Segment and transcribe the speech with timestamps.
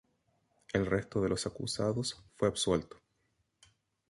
[0.73, 2.97] El resto de los acusados fue absuelto.